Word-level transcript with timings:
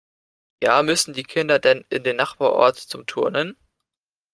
Ja 0.63 0.81
müssen 0.81 1.13
die 1.13 1.21
Kinder 1.21 1.59
dann 1.59 1.85
in 1.89 2.03
den 2.03 2.15
Nachbarort 2.15 2.75
zum 2.77 3.05
Turnen? 3.05 3.55